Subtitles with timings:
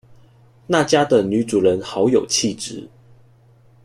[0.65, 2.87] 那家的女主人好有氣質